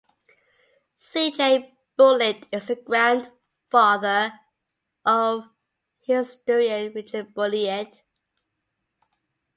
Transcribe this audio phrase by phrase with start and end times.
[0.97, 1.29] C.
[1.29, 1.77] J.
[1.95, 4.33] Bulliet is the grandfather
[5.05, 5.43] of
[6.01, 8.01] historian Richard Bulliet.